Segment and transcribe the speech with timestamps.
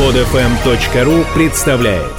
[0.00, 2.14] Подфм.ру представляет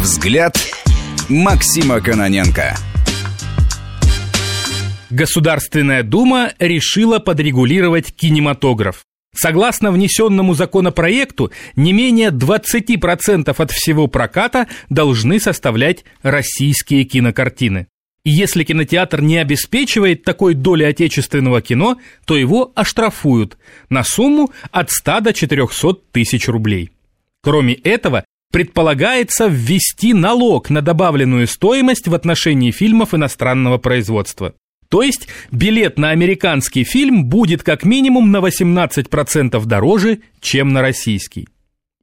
[0.00, 0.58] Взгляд
[1.28, 2.74] Максима Каноненко
[5.10, 9.04] Государственная Дума решила подрегулировать кинематограф.
[9.32, 17.86] Согласно внесенному законопроекту, не менее 20% от всего проката должны составлять российские кинокартины.
[18.24, 24.90] И если кинотеатр не обеспечивает такой доли отечественного кино, то его оштрафуют на сумму от
[24.90, 26.90] 100 до 400 тысяч рублей.
[27.42, 34.54] Кроме этого, предполагается ввести налог на добавленную стоимость в отношении фильмов иностранного производства.
[34.88, 41.48] То есть билет на американский фильм будет как минимум на 18% дороже, чем на российский.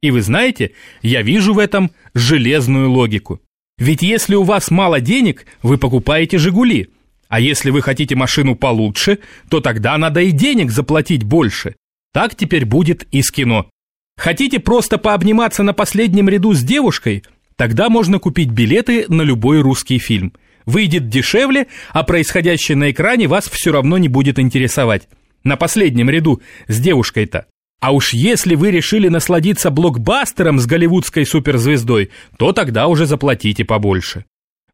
[0.02, 3.40] И вы знаете, я вижу в этом железную логику.
[3.80, 6.90] Ведь если у вас мало денег, вы покупаете «Жигули»,
[7.28, 11.74] а если вы хотите машину получше, то тогда надо и денег заплатить больше.
[12.12, 13.68] Так теперь будет и с кино.
[14.16, 17.24] Хотите просто пообниматься на последнем ряду с девушкой?
[17.56, 20.32] Тогда можно купить билеты на любой русский фильм–
[20.66, 25.08] выйдет дешевле, а происходящее на экране вас все равно не будет интересовать.
[25.44, 27.46] На последнем ряду с девушкой-то.
[27.80, 34.26] А уж если вы решили насладиться блокбастером с голливудской суперзвездой, то тогда уже заплатите побольше.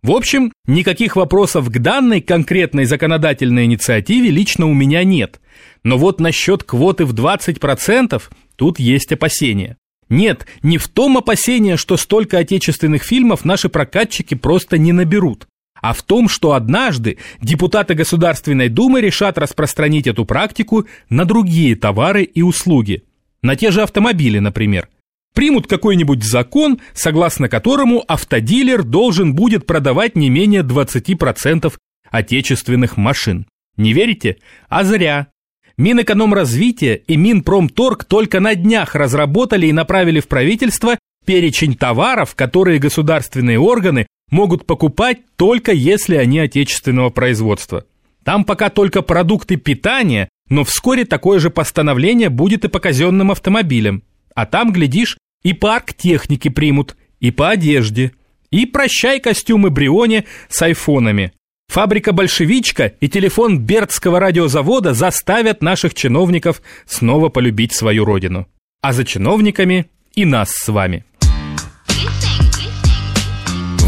[0.02, 5.40] В общем, никаких вопросов к данной конкретной законодательной инициативе лично у меня нет.
[5.84, 8.22] Но вот насчет квоты в 20%
[8.56, 9.76] тут есть опасения.
[10.08, 15.46] Нет, не в том опасение, что столько отечественных фильмов наши прокатчики просто не наберут
[15.80, 22.22] а в том, что однажды депутаты Государственной Думы решат распространить эту практику на другие товары
[22.22, 23.04] и услуги,
[23.42, 24.88] на те же автомобили, например.
[25.34, 31.72] Примут какой-нибудь закон, согласно которому автодилер должен будет продавать не менее 20%
[32.10, 33.46] отечественных машин.
[33.76, 34.38] Не верите?
[34.68, 35.28] А зря.
[35.76, 43.58] Минэкономразвитие и Минпромторг только на днях разработали и направили в правительство перечень товаров, которые государственные
[43.58, 47.84] органы могут покупать только если они отечественного производства.
[48.24, 54.02] Там пока только продукты питания, но вскоре такое же постановление будет и по казенным автомобилям.
[54.34, 58.12] А там, глядишь, и парк техники примут, и по одежде.
[58.50, 61.32] И прощай костюмы Брионе с айфонами.
[61.68, 68.46] Фабрика «Большевичка» и телефон Бертского радиозавода заставят наших чиновников снова полюбить свою родину.
[68.82, 71.04] А за чиновниками и нас с вами.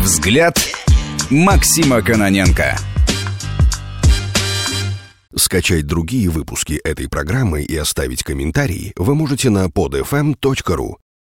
[0.09, 0.59] Взгляд
[1.29, 2.79] Максима Каноненко.
[5.37, 10.95] Скачать другие выпуски этой программы и оставить комментарии вы можете на podfm.ru.